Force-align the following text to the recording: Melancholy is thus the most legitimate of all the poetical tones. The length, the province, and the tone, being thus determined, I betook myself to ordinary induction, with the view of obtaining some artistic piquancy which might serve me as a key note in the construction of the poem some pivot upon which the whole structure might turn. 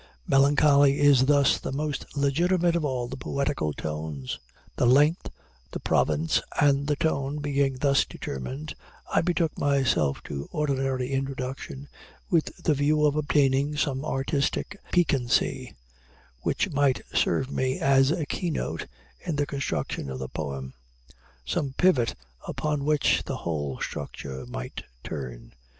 Melancholy 0.25 0.99
is 0.99 1.27
thus 1.27 1.59
the 1.59 1.71
most 1.71 2.17
legitimate 2.17 2.75
of 2.75 2.83
all 2.83 3.07
the 3.07 3.15
poetical 3.17 3.71
tones. 3.71 4.39
The 4.75 4.87
length, 4.87 5.29
the 5.69 5.79
province, 5.79 6.41
and 6.59 6.87
the 6.87 6.95
tone, 6.95 7.37
being 7.37 7.75
thus 7.77 8.03
determined, 8.03 8.73
I 9.13 9.21
betook 9.21 9.55
myself 9.59 10.23
to 10.23 10.49
ordinary 10.51 11.11
induction, 11.11 11.87
with 12.31 12.45
the 12.63 12.73
view 12.73 13.05
of 13.05 13.15
obtaining 13.15 13.77
some 13.77 14.03
artistic 14.03 14.75
piquancy 14.91 15.75
which 16.39 16.71
might 16.71 17.03
serve 17.13 17.51
me 17.51 17.77
as 17.77 18.09
a 18.09 18.25
key 18.25 18.49
note 18.49 18.87
in 19.23 19.35
the 19.35 19.45
construction 19.45 20.09
of 20.09 20.17
the 20.17 20.29
poem 20.29 20.73
some 21.45 21.75
pivot 21.77 22.15
upon 22.47 22.85
which 22.85 23.21
the 23.25 23.37
whole 23.37 23.79
structure 23.79 24.47
might 24.47 24.83
turn. 25.03 25.53